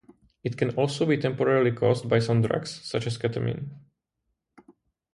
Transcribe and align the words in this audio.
It 0.43 0.57
can 0.57 0.71
also 0.75 1.05
be 1.05 1.15
temporarily 1.15 1.71
caused 1.71 2.09
by 2.09 2.17
some 2.17 2.41
drugs, 2.41 2.81
such 2.83 3.05
as 3.05 3.19
ketamine. 3.19 3.69